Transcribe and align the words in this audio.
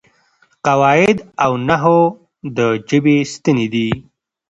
قواعد 0.65 1.17
او 1.43 1.51
نحو 1.67 1.99
د 2.57 2.59
ژبې 2.89 3.17
ستنې 3.33 3.67
دي. 3.73 3.89